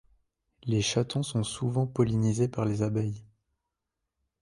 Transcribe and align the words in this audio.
Les 0.63 0.81
chatons 0.81 1.21
sont 1.21 1.43
souvent 1.43 1.85
pollinisés 1.85 2.47
par 2.47 2.65
les 2.65 2.81
abeilles. 2.81 3.23